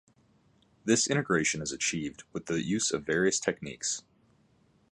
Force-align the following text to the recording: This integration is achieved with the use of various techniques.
This 0.83 1.05
integration 1.05 1.61
is 1.61 1.71
achieved 1.71 2.23
with 2.33 2.47
the 2.47 2.63
use 2.63 2.89
of 2.89 3.05
various 3.05 3.39
techniques. 3.39 4.01